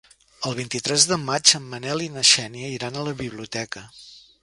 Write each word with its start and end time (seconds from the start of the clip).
El 0.51 0.55
vint-i-tres 0.59 1.05
de 1.11 1.17
maig 1.27 1.53
en 1.61 1.69
Manel 1.75 2.03
i 2.09 2.09
na 2.17 2.25
Xènia 2.33 2.73
iran 2.81 2.99
a 3.03 3.09
la 3.11 3.17
biblioteca. 3.25 3.89